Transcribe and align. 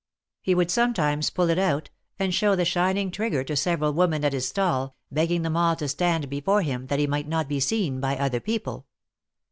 He 0.41 0.55
would 0.55 0.71
sometimes 0.71 1.29
pull 1.29 1.51
it 1.51 1.59
out, 1.59 1.91
and 2.17 2.33
show 2.33 2.55
the 2.55 2.65
shining 2.65 3.11
trigger 3.11 3.43
to 3.43 3.55
several 3.55 3.93
women 3.93 4.25
at 4.25 4.33
his 4.33 4.47
stall, 4.47 4.95
begging 5.11 5.43
them 5.43 5.55
all 5.55 5.75
to 5.75 5.87
stand 5.87 6.27
before 6.27 6.63
him, 6.63 6.87
that 6.87 6.97
he 6.97 7.05
might 7.05 7.27
not 7.27 7.47
be 7.47 7.59
seen 7.59 7.99
by 7.99 8.17
other 8.17 8.39
people. 8.39 8.87